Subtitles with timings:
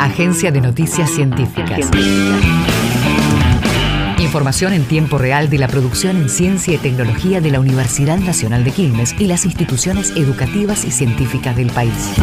[0.00, 1.88] Agencia de Noticias Científicas.
[4.18, 8.64] Información en tiempo real de la producción en ciencia y tecnología de la Universidad Nacional
[8.64, 12.14] de Quilmes y las instituciones educativas y científicas del país.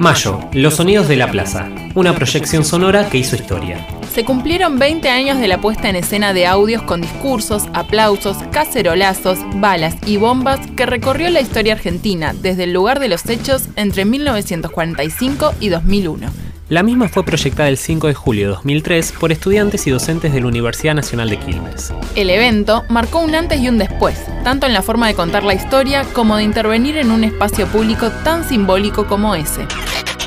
[0.00, 3.86] Mayo, Los Sonidos de la Plaza, una proyección sonora que hizo historia.
[4.12, 9.38] Se cumplieron 20 años de la puesta en escena de audios con discursos, aplausos, cacerolazos,
[9.56, 14.04] balas y bombas que recorrió la historia argentina desde el lugar de los hechos entre
[14.04, 16.50] 1945 y 2001.
[16.70, 20.40] La misma fue proyectada el 5 de julio de 2003 por estudiantes y docentes de
[20.40, 21.92] la Universidad Nacional de Quilmes.
[22.14, 25.54] El evento marcó un antes y un después, tanto en la forma de contar la
[25.54, 29.66] historia como de intervenir en un espacio público tan simbólico como ese.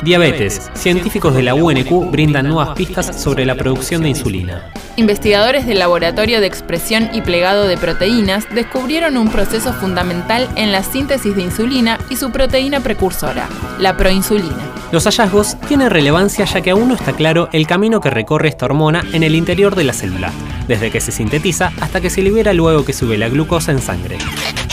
[0.04, 0.70] Diabetes.
[0.74, 4.70] Científicos de la UNQ brindan nuevas pistas sobre la producción de insulina.
[4.98, 10.84] Investigadores del Laboratorio de Expresión y Plegado de Proteínas descubrieron un proceso fundamental en la
[10.84, 13.48] síntesis de insulina y su proteína precursora,
[13.80, 14.72] la proinsulina.
[14.92, 18.66] Los hallazgos tienen relevancia ya que aún no está claro el camino que recorre esta
[18.66, 20.32] hormona en el interior de la célula,
[20.68, 24.18] desde que se sintetiza hasta que se libera luego que sube la glucosa en sangre.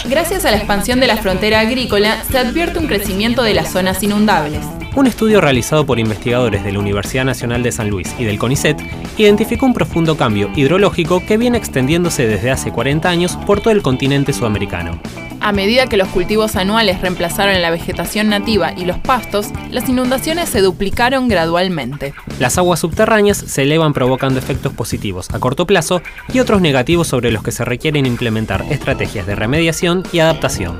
[0.06, 4.02] Gracias a la expansión de la frontera agrícola, se advierte un crecimiento de las zonas
[4.02, 4.66] inundables.
[4.96, 8.76] Un estudio realizado por investigadores de la Universidad Nacional de San Luis y del CONICET
[9.18, 13.82] identificó un profundo cambio hidrológico que viene extendiéndose desde hace 40 años por todo el
[13.82, 15.00] continente sudamericano.
[15.40, 20.50] A medida que los cultivos anuales reemplazaron la vegetación nativa y los pastos, las inundaciones
[20.50, 22.12] se duplicaron gradualmente.
[22.38, 26.02] Las aguas subterráneas se elevan provocando efectos positivos a corto plazo
[26.32, 30.78] y otros negativos sobre los que se requieren implementar estrategias de remediación y adaptación.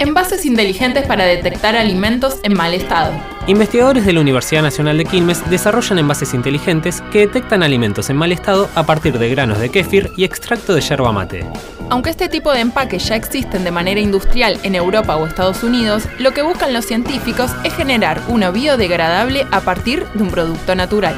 [0.00, 3.12] Envases inteligentes para detectar alimentos en mal estado.
[3.46, 8.32] Investigadores de la Universidad Nacional de Quilmes desarrollan envases inteligentes que detectan alimentos en mal
[8.32, 11.46] estado a partir de granos de kéfir y extracto de yerba mate.
[11.90, 16.04] Aunque este tipo de empaques ya existen de manera industrial en Europa o Estados Unidos,
[16.18, 21.14] lo que buscan los científicos es generar uno biodegradable a partir de un producto natural.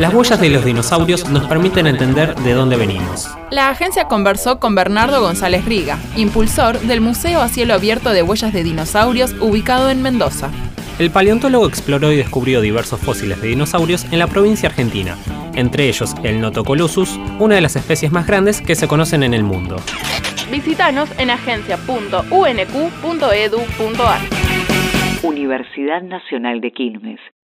[0.00, 3.28] Las huellas de los dinosaurios nos permiten entender de dónde venimos.
[3.50, 8.54] La agencia conversó con Bernardo González Riga, impulsor del Museo a Cielo Abierto de Huellas
[8.54, 10.48] de Dinosaurios ubicado en Mendoza.
[10.98, 15.18] El paleontólogo exploró y descubrió diversos fósiles de dinosaurios en la provincia argentina,
[15.54, 19.42] entre ellos el Notocolossus, una de las especies más grandes que se conocen en el
[19.42, 19.76] mundo.
[20.50, 24.20] Visítanos en agencia.unq.edu.ar.
[25.22, 27.20] Universidad Nacional de Quilmes.